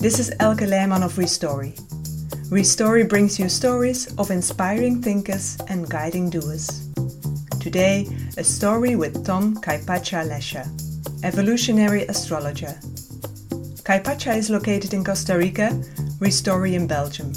[0.00, 1.74] This is Elke Lehmann of Restory.
[2.50, 6.86] Restory brings you stories of inspiring thinkers and guiding doers.
[7.58, 8.06] Today,
[8.36, 10.64] a story with Tom Kaypacha Lescher,
[11.24, 12.78] evolutionary astrologer.
[13.82, 15.70] Kaypacha is located in Costa Rica,
[16.20, 17.32] Restory in Belgium.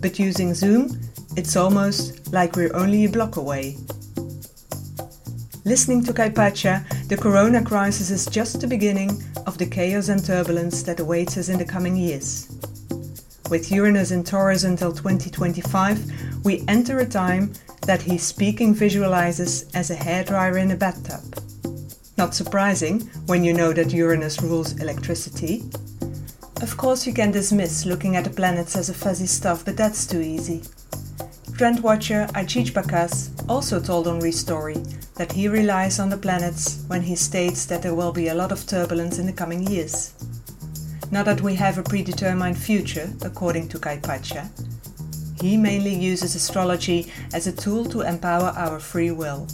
[0.00, 0.96] But using Zoom,
[1.36, 3.76] it's almost like we're only a block away.
[5.64, 10.84] Listening to Kaypacha, the corona crisis is just the beginning of the chaos and turbulence
[10.84, 12.48] that awaits us in the coming years.
[13.50, 17.52] With Uranus in Taurus until 2025, we enter a time
[17.84, 21.20] that he speaking visualizes as a hairdryer in a bathtub.
[22.16, 25.64] Not surprising when you know that Uranus rules electricity.
[26.62, 30.06] Of course, you can dismiss looking at the planets as a fuzzy stuff, but that's
[30.06, 30.62] too easy.
[31.56, 34.76] Trend watcher Adjiedj Bakas also told on story
[35.16, 38.52] that he relies on the planets when he states that there will be a lot
[38.52, 40.14] of turbulence in the coming years.
[41.10, 44.48] Not that we have a predetermined future, according to Kaypacha.
[45.42, 49.48] He mainly uses astrology as a tool to empower our free will.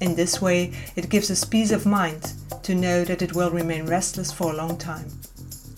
[0.00, 3.86] In this way, it gives us peace of mind to know that it will remain
[3.86, 5.08] restless for a long time.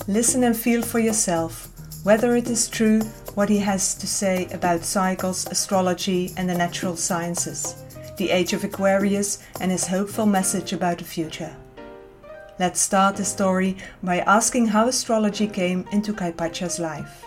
[0.07, 1.71] Listen and feel for yourself
[2.05, 3.01] whether it is true
[3.35, 7.83] what he has to say about cycles, astrology, and the natural sciences,
[8.17, 11.55] the age of Aquarius, and his hopeful message about the future.
[12.61, 17.25] Let's start the story by asking how astrology came into Kaypacha's life.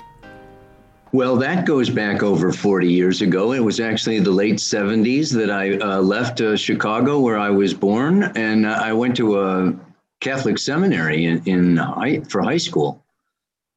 [1.11, 3.53] Well, that goes back over 40 years ago.
[3.53, 7.73] It was actually the late 70s that I uh, left uh, Chicago, where I was
[7.73, 9.73] born, and uh, I went to a
[10.19, 13.03] Catholic seminary in, in high, for high school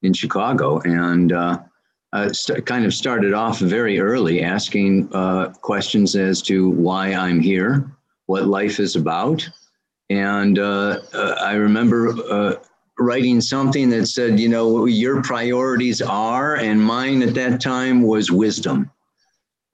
[0.02, 0.80] in Chicago.
[0.80, 1.32] And
[2.12, 7.40] uh, st- kind of started off very early asking uh, questions as to why I'm
[7.40, 7.90] here,
[8.26, 9.48] what life is about.
[10.08, 12.56] And uh, uh, I remember uh,
[12.98, 18.32] writing something that said, you know, your priorities are, and mine at that time was
[18.32, 18.90] wisdom.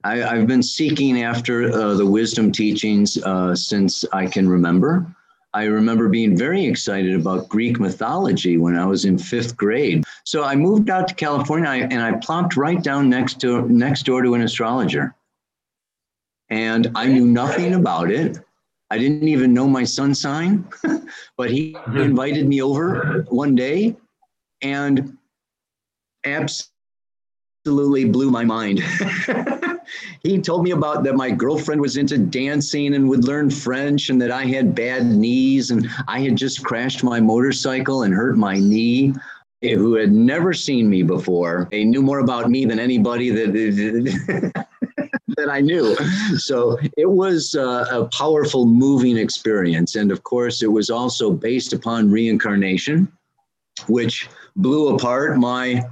[0.03, 3.17] I, have been seeking after uh, the wisdom teachings
[3.55, 5.16] since I can remember.
[5.53, 10.03] I remember being very excited about Greek mythology when I was in fifth grade.
[10.23, 14.21] So I moved out to California and I plopped right down next to next door
[14.21, 15.15] to an astrologer.
[16.49, 18.39] And I knew nothing about it.
[18.89, 20.67] I didn't even know my sun sign,
[21.37, 23.97] but he invited me over one day
[24.61, 25.17] and
[26.23, 28.83] absolutely blew my mind.
[30.23, 34.21] he told me about that my girlfriend was into dancing and would learn French and
[34.21, 38.55] that I had bad knees and I had just crashed my motorcycle and hurt my
[38.55, 39.13] knee.
[39.63, 41.67] Who had never seen me before.
[41.71, 44.65] They knew more about me than anybody that.
[45.37, 45.95] that I knew.
[46.37, 49.95] So it was uh, a powerful, moving experience.
[49.95, 53.11] And of course, it was also based upon reincarnation,
[53.87, 55.83] which blew apart my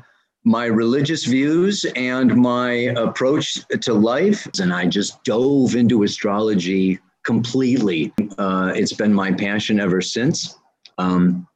[0.45, 4.47] my religious views and my approach to life.
[4.61, 8.13] And I just dove into astrology completely.
[8.37, 10.55] Uh, it's been my passion ever since.
[10.99, 11.47] Um,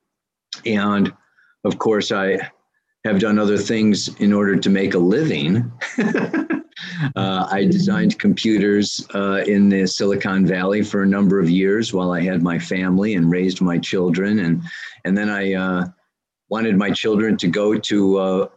[0.66, 1.14] and
[1.64, 2.40] of course, I
[3.06, 5.72] have done other things in order to make a living.
[6.00, 6.58] uh,
[7.16, 12.22] I designed computers uh, in the Silicon Valley for a number of years while I
[12.22, 14.40] had my family and raised my children.
[14.40, 14.64] And,
[15.06, 15.86] and then I uh,
[16.50, 18.48] wanted my children to go to uh,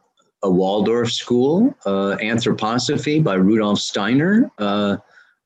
[0.43, 4.51] a Waldorf school, uh, Anthroposophy by Rudolf Steiner.
[4.59, 4.97] Uh,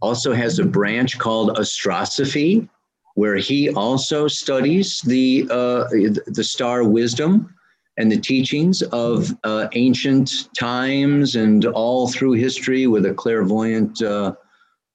[0.02, 2.68] also has a branch called Astrosophy,
[3.14, 5.88] where he also studies the uh,
[6.26, 7.54] the star wisdom
[7.96, 14.34] and the teachings of uh, ancient times and all through history with a clairvoyant uh,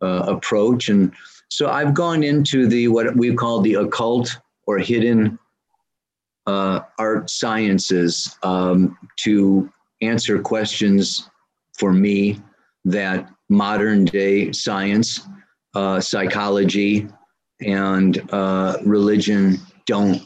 [0.03, 0.89] uh, approach.
[0.89, 1.11] And
[1.49, 4.37] so I've gone into the what we call the occult
[4.67, 5.39] or hidden
[6.47, 11.29] art sciences um, to answer questions
[11.77, 12.39] for me
[12.85, 15.21] that modern day science,
[15.75, 17.07] uh, psychology,
[17.61, 20.21] and uh, religion don't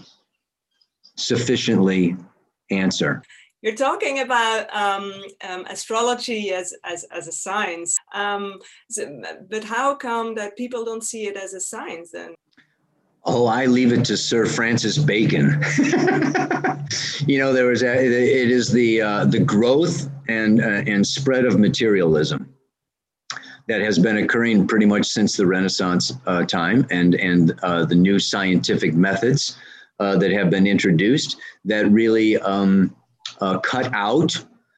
[1.18, 2.16] sufficiently
[2.72, 3.22] answer.
[3.62, 5.12] You're talking about um,
[5.44, 8.60] um, astrology as, as, as a science, um,
[8.92, 12.36] so, but how come that people don't see it as a science then?
[13.24, 15.64] Oh, I leave it to Sir Francis Bacon.
[17.28, 21.46] you know, there was a, it is the uh, the growth and uh, and spread
[21.46, 22.54] of materialism
[23.68, 27.96] that has been occurring pretty much since the Renaissance uh, time, and and uh, the
[27.96, 29.58] new scientific methods
[30.00, 32.96] uh, that have been introduced that really um,
[33.42, 34.38] uh, cut out.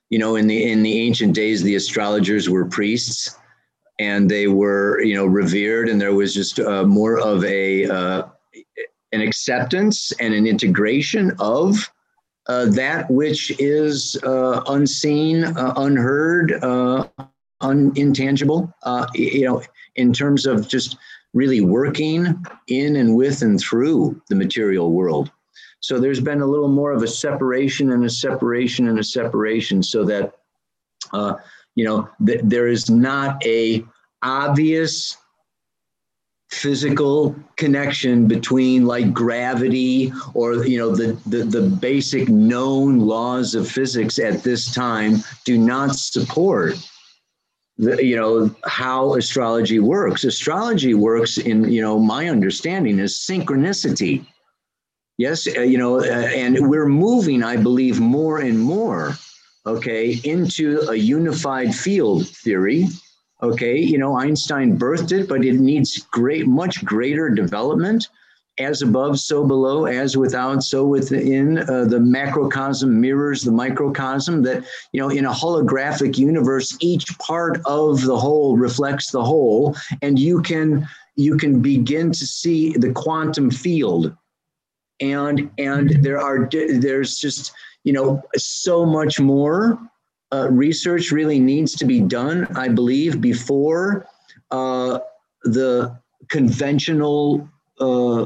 [0.09, 3.37] You know, in the in the ancient days, the astrologers were priests
[3.99, 8.23] and they were you know revered and there was just more of a uh,
[9.11, 11.89] an acceptance and an integration of
[12.47, 17.07] that which is uh, unseen, uh, unheard, uh,
[17.61, 18.73] un- intangible.
[18.83, 19.61] Uh, you know,
[19.95, 20.97] in terms of just
[21.33, 25.31] really working in and with and through the material world.
[25.79, 29.83] So there's been a little more of a separation and a separation and a separation,
[29.83, 30.33] so that
[31.13, 31.35] uh,
[31.75, 33.85] you know th- there is not a
[34.23, 35.17] obvious
[36.49, 43.69] physical connection between like gravity or you know the, the the basic known laws of
[43.69, 46.75] physics at this time do not support
[47.77, 50.23] the, you know how astrology works.
[50.23, 54.25] Astrology works in you know my understanding is synchronicity.
[55.17, 59.17] Yes uh, you know uh, and we're moving i believe more and more
[59.65, 62.87] okay into a unified field theory
[63.43, 68.07] Okay, you know, Einstein birthed it, but it needs great, much greater development.
[68.59, 71.59] As above, so below, as without, so within.
[71.59, 74.41] Uh, the macrocosm mirrors the microcosm.
[74.41, 79.75] That, you know, in a holographic universe, each part of the whole reflects the whole,
[80.01, 84.15] and you can you can begin to see the quantum field.
[84.99, 87.51] And and there are there's just
[87.83, 89.77] you know so much more
[90.33, 94.07] uh, research really needs to be done, I believe, before
[94.51, 94.99] uh,
[95.43, 95.97] the
[96.29, 97.47] conventional
[97.79, 98.25] uh,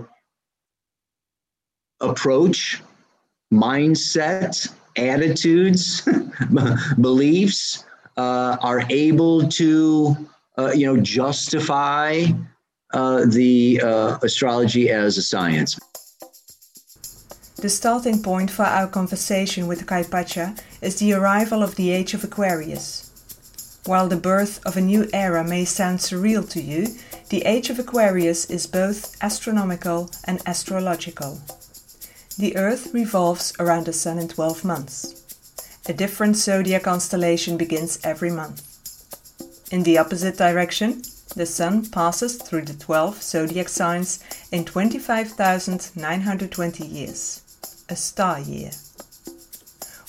[1.99, 2.81] approach,
[3.53, 6.07] mindset, attitudes,
[7.01, 7.85] beliefs
[8.17, 10.15] uh, are able to,
[10.57, 12.23] uh, you know, justify
[12.93, 13.77] uh, the
[14.23, 15.79] astrology as a science.
[17.61, 22.23] The starting point for our conversation with Kaypacha is the arrival of the age of
[22.23, 23.11] Aquarius.
[23.85, 26.87] While the birth of a new era may sound surreal to you,
[27.29, 31.39] the age of Aquarius is both astronomical and astrological.
[32.35, 35.23] The Earth revolves around the Sun in 12 months.
[35.87, 38.63] A different zodiac constellation begins every month.
[39.71, 41.03] In the opposite direction,
[41.35, 44.19] the Sun passes through the 12 zodiac signs
[44.51, 47.43] in 25,920 years
[47.91, 48.71] a star year.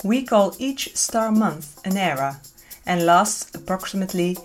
[0.04, 2.40] We call each star month an era
[2.86, 4.38] and lasts approximately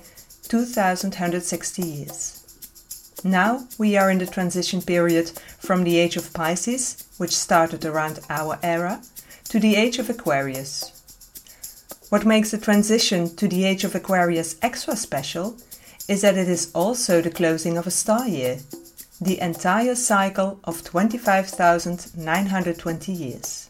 [0.48, 2.34] 2160 years.
[3.24, 8.20] Now we are in the transition period from the age of Pisces, which started around
[8.30, 9.02] our era,
[9.50, 10.92] to the age of Aquarius.
[12.10, 15.58] What makes the transition to the age of Aquarius extra special
[16.08, 18.60] is that it is also the closing of a star year,
[19.20, 23.68] the entire cycle of 25,920 years.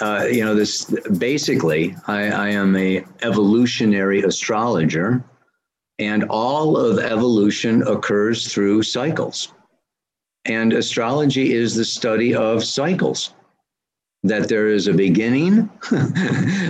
[0.00, 0.84] Uh, you know, this
[1.18, 5.24] basically, I, I am a evolutionary astrologer,
[5.98, 9.52] and all of evolution occurs through cycles.
[10.44, 13.34] And astrology is the study of cycles.
[14.24, 15.70] That there is a beginning,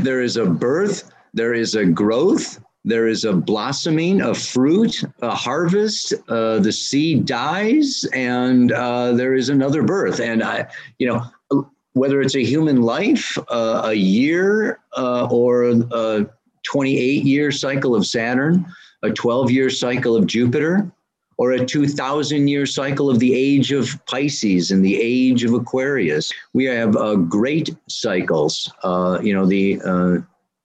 [0.01, 5.35] there is a birth, there is a growth, there is a blossoming, a fruit, a
[5.35, 6.15] harvest.
[6.29, 10.21] Uh, the seed dies, and uh, there is another birth.
[10.21, 10.67] And I,
[10.99, 16.27] you know, whether it's a human life, uh, a year, uh, or a
[16.65, 18.65] 28 year cycle of Saturn,
[19.03, 20.91] a 12 year cycle of Jupiter,
[21.37, 26.33] or a 2000 year cycle of the age of Pisces and the age of Aquarius.
[26.53, 28.73] We have uh, great cycles.
[28.83, 29.81] Uh, you know, the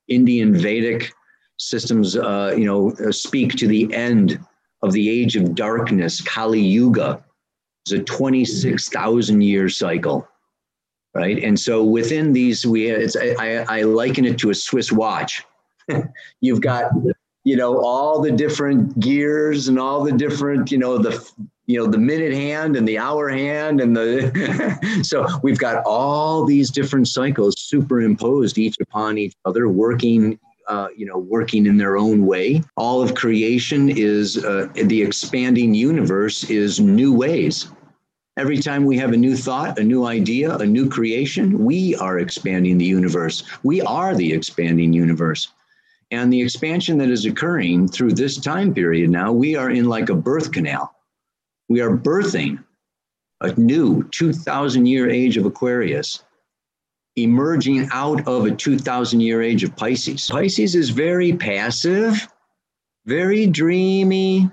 [0.08, 1.14] Indian Vedic
[1.64, 4.40] systems, uh, you know, uh, speak to the end
[4.82, 7.24] of the age of darkness, Kali Yuga.
[7.88, 10.28] is a 26,000 year cycle,
[11.14, 11.42] right?
[11.44, 15.44] And so within these, we it's, I, I liken it to a Swiss watch.
[16.42, 16.92] You've got,
[17.44, 21.30] you know, all the different gears and all the different, you know, the
[21.66, 26.46] you know the minute hand and the hour hand and the so we've got all
[26.46, 31.98] these different cycles superimposed each upon each other working uh, you know, working in their
[31.98, 32.64] own way.
[32.76, 37.68] All of creation is uh, the expanding universe is new ways.
[38.36, 42.18] Every time we have a new thought, a new idea, a new creation, we are
[42.18, 43.44] expanding the universe.
[43.62, 45.50] We are the expanding universe.
[46.10, 50.10] And the expansion that is occurring through this time period now, we are in like
[50.10, 50.96] a birth canal.
[51.70, 52.64] We are birthing
[53.42, 56.24] a new 2,000 year age of Aquarius
[57.16, 60.28] emerging out of a 2000 year age of Pisces.
[60.30, 62.28] Pisces is very passive,
[63.06, 64.50] very dreamy.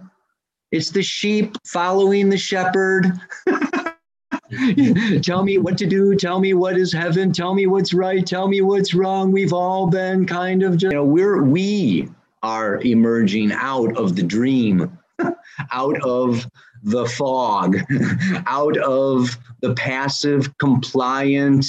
[0.70, 3.12] It's the sheep following the shepherd.
[5.22, 6.14] tell me what to do.
[6.14, 7.32] Tell me what is heaven.
[7.32, 8.24] Tell me what's right.
[8.26, 9.32] Tell me what's wrong.
[9.32, 12.08] We've all been kind of just, you know, we're, we
[12.42, 14.98] are emerging out of the dream,
[15.72, 16.48] out of
[16.82, 17.78] the fog,
[18.46, 21.66] out of the passive, compliant,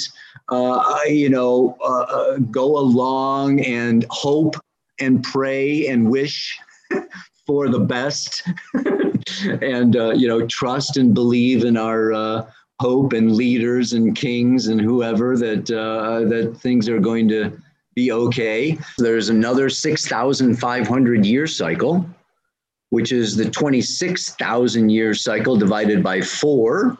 [0.48, 4.56] uh, you know, uh, uh, go along and hope
[5.00, 6.58] and pray and wish
[7.46, 8.42] for the best
[9.62, 12.46] and, uh, you know, trust and believe in our uh,
[12.80, 17.56] hope and leaders and kings and whoever that, uh, that things are going to
[17.94, 18.78] be okay.
[18.98, 22.06] There's another 6,500 year cycle,
[22.90, 26.98] which is the 26,000 year cycle divided by four.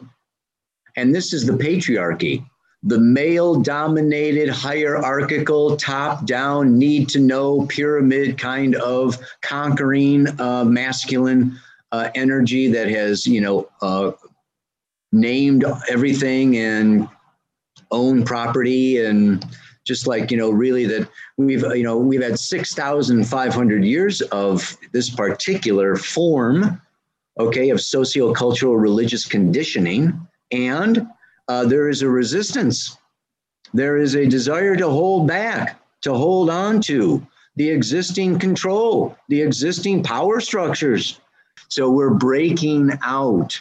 [0.95, 2.45] And this is the patriarchy
[2.83, 11.57] the male dominated hierarchical top down need to know pyramid kind of conquering uh, masculine
[11.93, 14.11] uh, energy that has you know uh,
[15.11, 17.07] named everything and
[17.91, 19.45] own property and
[19.85, 25.09] just like you know really that we've you know we've had 6500 years of this
[25.09, 26.81] particular form
[27.39, 31.07] okay of socio-cultural religious conditioning and
[31.47, 32.97] uh, there is a resistance.
[33.73, 39.41] There is a desire to hold back, to hold on to the existing control, the
[39.41, 41.19] existing power structures.
[41.69, 43.59] So we're breaking out.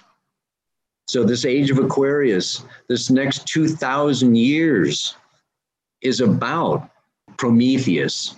[1.08, 5.16] So, this age of Aquarius, this next 2,000 years,
[6.00, 6.88] is about
[7.36, 8.36] Prometheus,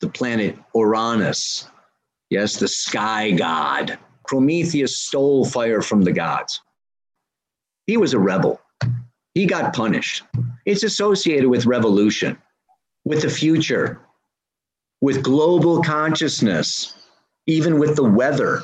[0.00, 1.68] the planet Uranus.
[2.30, 3.98] Yes, the sky god.
[4.26, 6.60] Prometheus stole fire from the gods.
[7.90, 8.60] He was a rebel.
[9.34, 10.22] He got punished.
[10.64, 12.38] It's associated with revolution,
[13.04, 14.00] with the future,
[15.00, 16.94] with global consciousness,
[17.48, 18.62] even with the weather.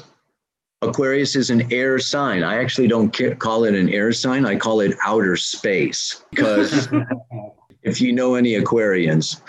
[0.80, 2.44] Aquarius is an air sign.
[2.44, 6.88] I actually don't call it an air sign, I call it outer space because.
[7.82, 9.40] if you know any Aquarians,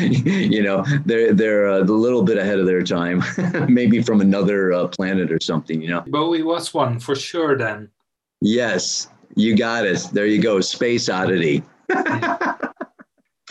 [0.50, 3.22] you know they're they're a little bit ahead of their time,
[3.68, 5.82] maybe from another uh, planet or something.
[5.82, 7.56] You know, Bowie was one for sure.
[7.58, 7.90] Then
[8.40, 9.08] yes,
[9.38, 10.00] you got it.
[10.12, 10.60] There you go.
[10.60, 11.62] Space oddity.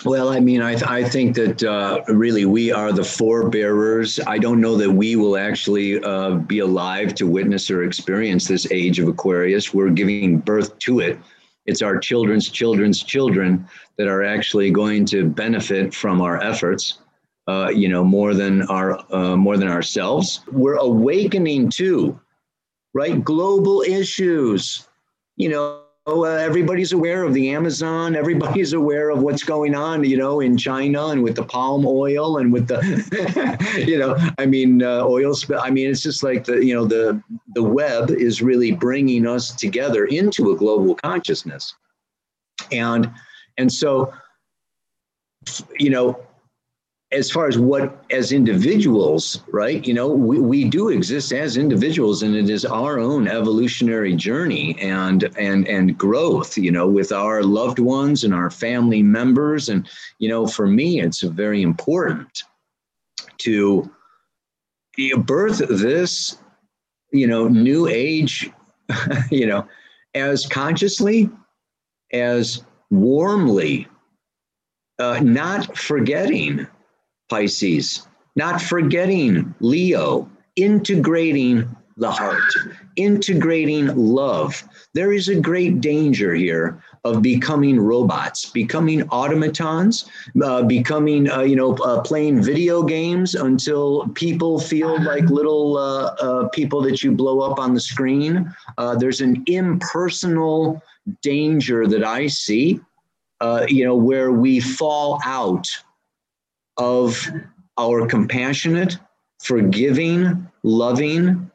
[0.05, 4.19] well, I mean, I, th- I think that uh, really we are the forebearers.
[4.27, 8.69] I don't know that we will actually uh, be alive to witness or experience this
[8.69, 9.73] age of Aquarius.
[9.73, 11.17] We're giving birth to it.
[11.65, 13.65] It's our children's children's children
[13.97, 16.99] that are actually going to benefit from our efforts.
[17.47, 20.41] Uh, you know, more than our uh, more than ourselves.
[20.51, 22.19] We're awakening to,
[22.93, 23.23] right?
[23.23, 24.86] Global issues
[25.37, 28.15] you know, uh, everybody's aware of the Amazon.
[28.15, 32.37] Everybody's aware of what's going on, you know, in China and with the palm oil
[32.37, 32.79] and with the,
[33.87, 35.33] you know, I mean, uh, oil.
[35.35, 37.21] Sp- I mean, it's just like the, you know, the
[37.55, 41.75] the web is really bringing us together into a global consciousness,
[42.71, 43.11] and
[43.57, 44.13] and so,
[45.77, 46.26] you know,
[47.11, 49.85] as far as what as individuals right?
[49.87, 54.77] You know we, we do exist as individuals and it is our own evolutionary journey
[54.79, 59.69] and and and growth you know with our loved ones and our family members.
[59.69, 59.87] And
[60.19, 62.43] you know for me it's very important
[63.39, 63.89] to
[65.25, 66.37] birth this
[67.13, 68.49] you know new age
[69.31, 69.65] you know
[70.13, 71.29] as consciously
[72.11, 73.87] as warmly
[74.99, 76.67] uh, not forgetting
[77.29, 81.67] Pisces, not forgetting Leo, integrating
[81.97, 82.53] the heart,
[82.95, 84.63] integrating love.
[84.93, 90.09] There is a great danger here of becoming robots, becoming automatons,
[90.43, 96.13] uh, becoming, uh, you know, uh, playing video games until people feel like little uh,
[96.21, 98.53] uh, people that you blow up on the screen.
[98.77, 100.81] Uh, there's an impersonal
[101.21, 102.79] danger that I see,
[103.67, 105.67] you know, where we fall out
[106.77, 107.27] of
[107.77, 108.97] our compassionate,
[109.41, 111.49] forgiving, loving,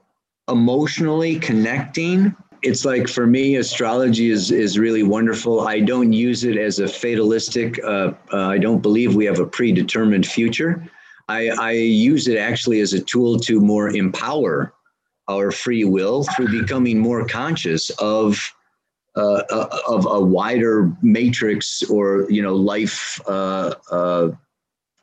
[0.48, 2.34] emotionally connecting.
[2.62, 5.66] It's like for me, astrology is is really wonderful.
[5.66, 7.82] I don't use it as a fatalistic.
[7.82, 10.88] Uh, uh, I don't believe we have a predetermined future.
[11.28, 14.74] I, I use it actually as a tool to more empower
[15.28, 18.52] our free will through becoming more conscious of
[19.14, 24.30] uh, uh of a wider matrix or you know life uh, uh,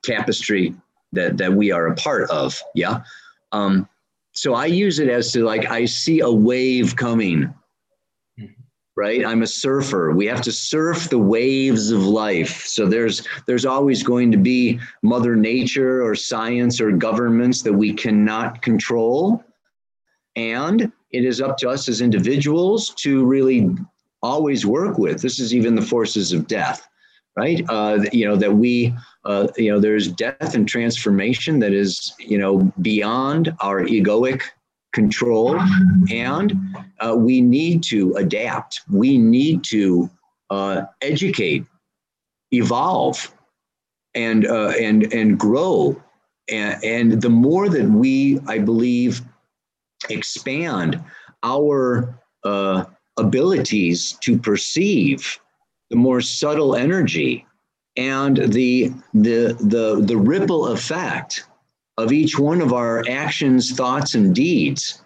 [0.03, 0.73] tapestry
[1.13, 2.61] that that we are a part of.
[2.75, 3.01] Yeah.
[3.51, 3.87] Um,
[4.33, 7.53] so I use it as to like I see a wave coming.
[8.95, 10.11] Right, I'm a surfer.
[10.11, 12.65] We have to surf the waves of life.
[12.65, 17.93] So there's there's always going to be Mother Nature or science or governments that we
[17.93, 19.41] cannot control,
[20.35, 23.69] and it is up to us as individuals to really
[24.21, 25.21] always work with.
[25.21, 26.89] This is even the forces of death
[27.39, 27.63] right?
[27.69, 28.93] Uh, you know that we,
[29.25, 34.43] uh, you know, there's death and transformation that is, you know, beyond our egoic
[34.93, 35.59] control,
[36.09, 36.57] and
[36.99, 38.81] uh, we need to adapt.
[38.89, 40.09] We need to
[40.49, 41.65] uh, educate
[42.51, 43.33] evolve
[44.15, 46.01] and uh, and and grow
[46.49, 49.21] and, and the more that we i believe
[50.09, 51.01] expand
[51.43, 52.85] our uh,
[53.17, 55.39] abilities to perceive
[55.89, 57.45] the more subtle energy
[57.97, 61.45] and the the the the ripple effect
[61.97, 65.01] of each one of our actions thoughts and deeds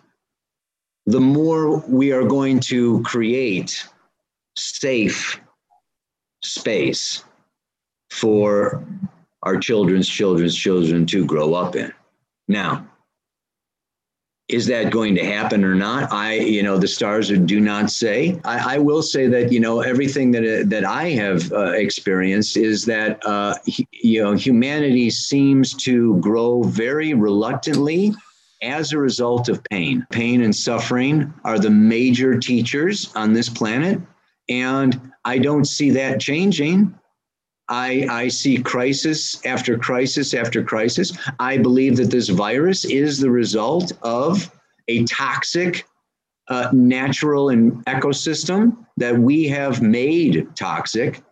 [1.06, 3.86] the more we are going to create
[4.56, 5.40] safe
[6.44, 7.24] space
[8.10, 8.86] for
[9.42, 11.92] our children's children's children to grow up in.
[12.48, 12.88] Now,
[14.50, 16.12] is that going to happen or not?
[16.12, 18.40] I, you know, the stars do not say.
[18.44, 22.86] I, I will say that, you know, everything that that I have uh, experienced is
[22.86, 28.14] that, uh, you know, humanity seems to grow very reluctantly
[28.62, 30.06] as a result of pain.
[30.12, 34.00] Pain and suffering are the major teachers on this planet.
[34.50, 36.94] And I don't see that changing.
[37.74, 41.12] I, I see crisis after crisis after crisis.
[41.40, 44.52] I believe that this virus is the result of
[44.88, 45.84] a toxic
[46.50, 51.24] uh, natural and ecosystem that we have made toxic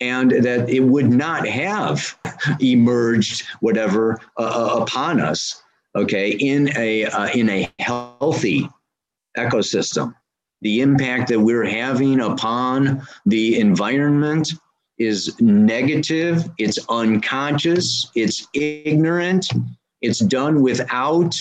[0.00, 2.16] and that it would not have
[2.60, 5.62] emerged whatever uh, uh upon us
[5.94, 8.66] okay in a uh, in a healthy
[9.36, 10.14] ecosystem
[10.62, 14.54] the impact that we're having upon the environment
[15.00, 19.48] is negative, it's unconscious, it's ignorant,
[20.02, 21.34] it's done without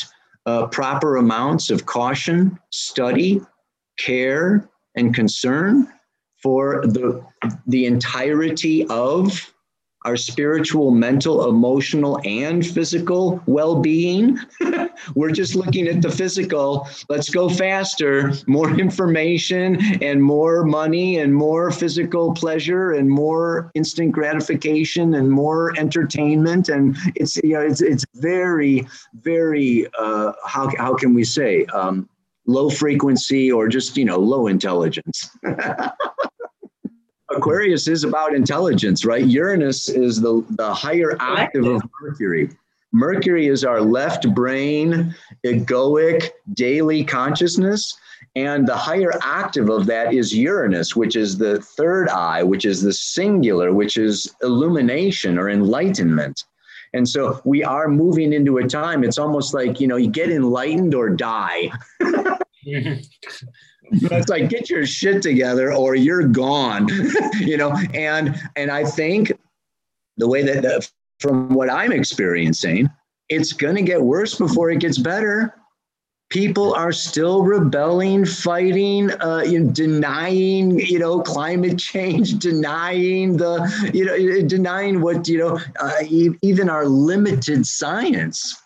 [0.46, 3.42] uh, proper amounts of caution, study,
[4.00, 5.88] care, and concern
[6.42, 7.24] for the,
[7.68, 9.54] the entirety of
[10.06, 14.40] our spiritual, mental, emotional, and physical well being.
[15.16, 16.88] We're just looking at the physical.
[17.10, 24.14] Let's go faster, more information, and more money, and more physical pleasure, and more instant
[24.14, 26.70] gratification, and more entertainment.
[26.70, 32.08] And it's, you know, it's, it's very, very, uh, how, how can we say, um,
[32.46, 35.30] low frequency or just, you know, low intelligence.
[37.40, 39.26] Aquarius is about intelligence, right?
[39.26, 42.50] Uranus is the, the higher octave of Mercury.
[42.92, 47.98] Mercury is our left brain, egoic, daily consciousness.
[48.36, 52.82] And the higher octave of that is Uranus, which is the third eye, which is
[52.82, 56.44] the singular, which is illumination or enlightenment.
[56.94, 60.30] And so we are moving into a time, it's almost like, you know, you get
[60.30, 61.72] enlightened or die.
[63.92, 66.88] it's like get your shit together or you're gone
[67.40, 67.76] you know?
[67.94, 69.32] And and i think
[70.18, 70.88] the way that the,
[71.20, 72.90] from what i'm experiencing
[73.30, 75.56] it's going to get worse before it gets better.
[76.30, 83.92] People are still rebelling fighting uh, you know, denying you know climate change denying the
[83.94, 86.04] you know denying what you know uh,
[86.44, 88.62] even our limited science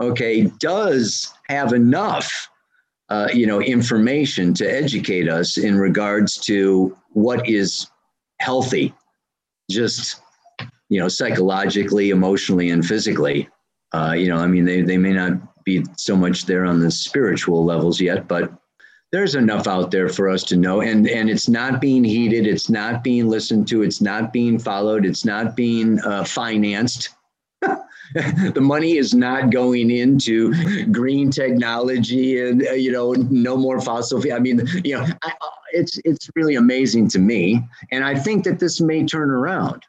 [0.00, 2.48] okay does have enough
[3.08, 7.86] uh, you know, information to educate us in regards to what is
[8.40, 8.94] healthy,
[9.70, 10.20] just
[10.88, 13.48] you know, psychologically, emotionally, and physically.
[13.92, 16.90] Uh, you know, I mean, they they may not be so much there on the
[16.90, 18.52] spiritual levels yet, but
[19.14, 22.68] there's enough out there for us to know and and it's not being heeded it's
[22.68, 27.10] not being listened to it's not being followed it's not being uh, financed
[28.14, 30.52] the money is not going into
[30.90, 34.36] green technology and uh, you know no more fossil fuel.
[34.36, 38.44] I mean, you know, I, uh, it's it's really amazing to me, and I think
[38.44, 39.84] that this may turn around.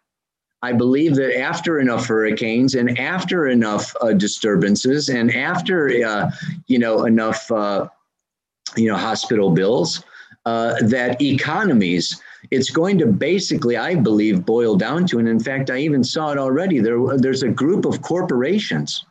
[0.62, 6.32] I believe that after enough hurricanes and after enough uh, disturbances and after uh,
[6.68, 7.88] you know enough uh,
[8.76, 10.04] you know hospital bills,
[10.46, 12.20] uh, that economies
[12.56, 16.32] it's going to basically, I believe, boil down to, and in fact, I even saw
[16.32, 16.80] it already.
[16.80, 19.06] There, there's a group of corporations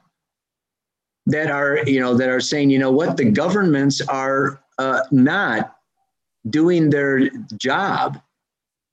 [1.26, 5.76] that are, you know, that are saying, you know what, the governments are uh, not
[6.48, 8.20] doing their job.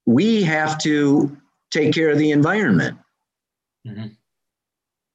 [0.05, 1.35] We have to
[1.71, 2.97] take care of the environment.
[3.87, 4.07] Mm-hmm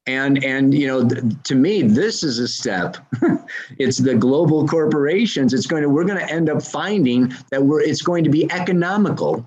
[0.07, 1.07] and and you know
[1.43, 2.97] to me this is a step.
[3.77, 5.53] It's the global corporations.
[5.53, 8.51] It's going to we're going to end up finding that we're it's going to be
[8.51, 9.45] economical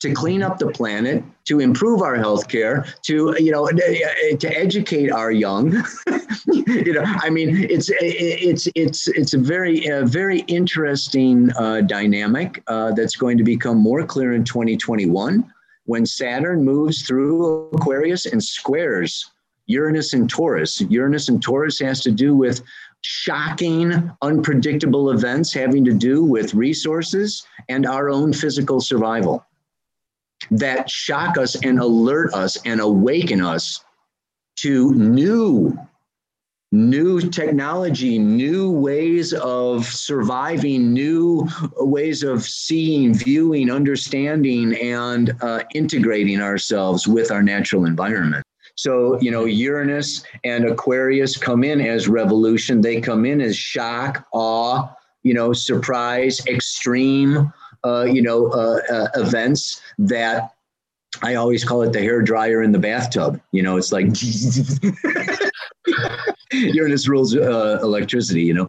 [0.00, 5.10] to clean up the planet to improve our health care to you know to educate
[5.10, 5.84] our young.
[6.48, 12.62] You know i mean it's it's it's it's a very a very interesting uh, dynamic
[12.66, 15.52] uh, that's going to become more clear in 2021
[15.84, 19.30] when saturn moves through aquarius and squares
[19.66, 20.80] Uranus and Taurus.
[20.80, 22.62] Uranus and Taurus has to do with
[23.02, 29.44] shocking, unpredictable events having to do with resources and our own physical survival.
[30.50, 33.84] that shock us and alert us and awaken us
[34.56, 35.76] to new
[36.72, 41.48] new technology, new ways of surviving, new
[41.78, 48.45] ways of seeing, viewing, understanding, and uh, integrating ourselves with our natural environment.
[48.76, 52.82] So, you know, Uranus and Aquarius come in as revolution.
[52.82, 54.88] They come in as shock, awe,
[55.22, 57.52] you know, surprise, extreme,
[57.84, 60.52] uh, you know, uh, uh events that
[61.22, 63.40] I always call it the hair dryer in the bathtub.
[63.52, 64.06] You know, it's like
[66.52, 68.42] Uranus rules uh, electricity.
[68.42, 68.68] You know,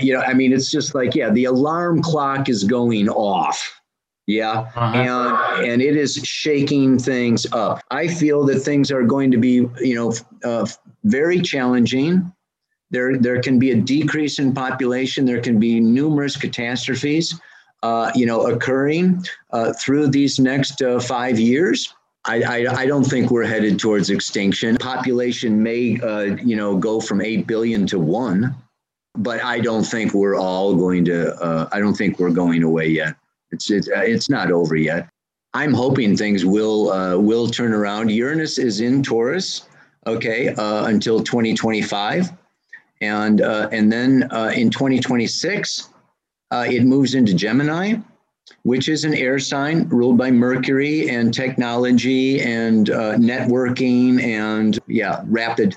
[0.00, 0.20] you know.
[0.20, 3.77] I mean, it's just like yeah, the alarm clock is going off.
[4.28, 4.92] Yeah, uh-huh.
[4.94, 7.82] and and it is shaking things up.
[7.90, 10.12] I feel that things are going to be you know
[10.44, 10.66] uh,
[11.04, 12.30] very challenging.
[12.90, 15.24] There there can be a decrease in population.
[15.24, 17.40] There can be numerous catastrophes.
[17.82, 21.94] Uh, you know, occurring uh, through these next uh, five years.
[22.24, 24.76] I, I, I, don't think we're headed towards extinction.
[24.78, 28.52] Population may, uh, you know, go from 8 billion to one,
[29.14, 32.88] but I don't think we're all going to, uh, I don't think we're going away
[32.88, 33.14] yet.
[33.50, 35.08] It's, it's, it's not over yet.
[35.54, 38.10] I'm hoping things will, will turn around.
[38.10, 39.68] Uranus is in Taurus,
[40.06, 42.30] okay, until 2025.
[43.00, 45.88] And, and then in 2026,
[46.50, 47.96] uh, it moves into Gemini,
[48.62, 55.22] which is an air sign ruled by Mercury and technology and uh, networking and, yeah,
[55.26, 55.76] rapid,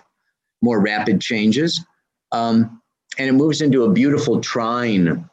[0.62, 1.84] more rapid changes.
[2.32, 2.82] Um,
[3.18, 5.30] and it moves into a beautiful trine,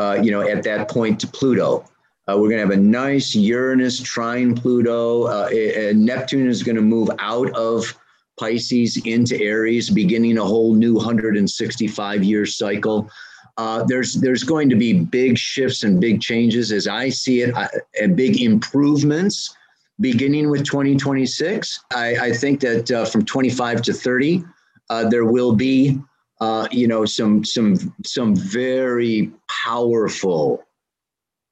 [0.00, 1.84] uh, you know, at that point to Pluto.
[2.26, 5.24] Uh, we're going to have a nice Uranus trine Pluto.
[5.24, 5.48] Uh,
[5.94, 7.94] Neptune is going to move out of
[8.38, 13.10] Pisces into Aries, beginning a whole new 165 year cycle.
[13.58, 17.54] Uh, there's there's going to be big shifts and big changes as I see it,
[17.54, 17.68] uh,
[18.00, 19.54] and big improvements
[20.00, 21.84] beginning with 2026.
[21.94, 24.44] I, I think that uh, from 25 to 30,
[24.88, 26.00] uh, there will be
[26.40, 29.30] uh, you know some some some very
[29.64, 30.64] powerful,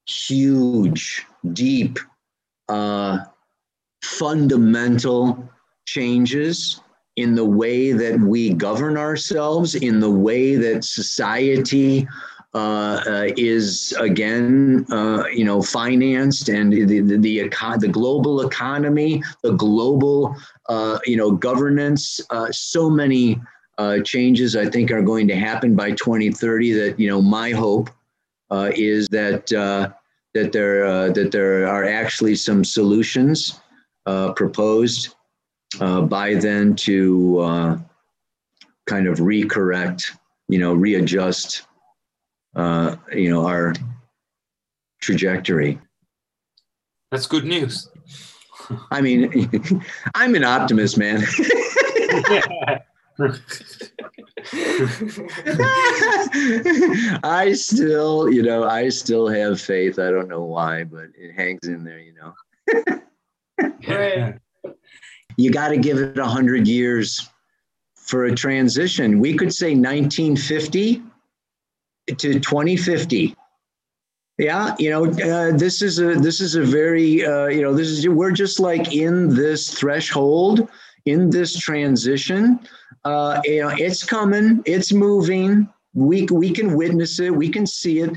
[0.07, 1.98] huge, deep,
[4.03, 5.48] fundamental
[5.87, 6.81] changes
[7.16, 12.07] in the way that we govern ourselves, in the way that society
[12.55, 18.40] uh, uh, is again, uh, you know, financed, and the the the, eco- the global
[18.40, 20.35] economy, the global,
[20.68, 22.20] uh, you know, governance.
[22.31, 23.38] Uh, so many
[23.79, 26.73] uh, changes I think are going to happen by 2030.
[26.73, 27.91] That you know, my hope
[28.51, 33.61] is that that there that there are actually some solutions
[34.35, 35.14] proposed
[35.81, 37.79] uh, by then to uh,
[38.87, 40.17] kind of recorrect,
[40.49, 41.62] you know, readjust,
[42.57, 43.75] uh, you know, our
[45.01, 45.79] trajectory.
[47.11, 47.88] That's good news.
[48.91, 49.83] I mean,
[50.14, 51.23] I'm an optimist, man.
[57.25, 59.99] I still, you know, I still have faith.
[59.99, 62.35] I don't know why, but it hangs in there, you know.
[63.89, 64.39] right
[65.39, 67.31] you got to give it 100 years
[67.95, 69.21] for a transition.
[69.21, 71.01] We could say 1950
[72.09, 73.37] to 2050.
[74.38, 77.88] Yeah, you know, uh, this is a this is a very uh, you know this
[77.88, 80.68] is we're just like in this threshold
[81.07, 82.61] in this transition.
[83.05, 85.68] Uh, you know, it's coming, it's moving.
[85.94, 88.16] We we can witness it, we can see it.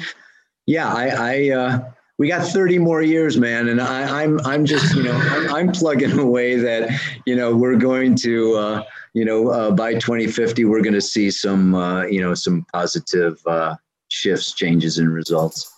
[0.67, 3.69] Yeah, I I uh, we got 30 more years, man.
[3.69, 6.91] And I, I'm, I'm just, you know, I'm, I'm, plugging away that,
[7.25, 11.31] you know, we're going to, uh, you know, uh, by 2050, we're going to see
[11.31, 13.75] some, uh, you know, some positive uh,
[14.09, 15.70] shifts, changes, and results.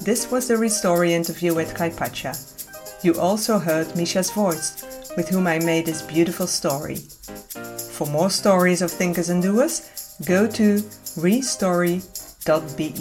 [0.00, 2.32] This was the Restory interview with Kaypacha.
[3.02, 4.84] You also heard Misha's voice,
[5.16, 6.98] with whom I made this beautiful story.
[7.96, 10.78] For more stories of thinkers and doers, go to
[11.18, 12.94] restory.be.